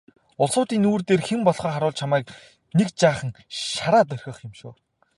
[0.43, 2.25] Улсуудын нүүр дээр хэн болохоо харуулж чамайг
[2.77, 3.31] нэг жаахан
[3.73, 4.73] шараад орхих юм шүү.